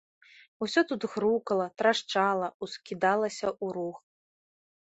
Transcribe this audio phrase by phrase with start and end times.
[0.65, 3.97] Усё тут грукала, трашчала, ускідалася ў рух.